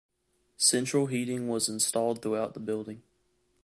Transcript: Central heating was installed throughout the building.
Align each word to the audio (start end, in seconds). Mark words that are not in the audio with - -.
Central 0.57 1.05
heating 1.05 1.47
was 1.47 1.69
installed 1.69 2.23
throughout 2.23 2.55
the 2.55 2.59
building. 2.59 3.03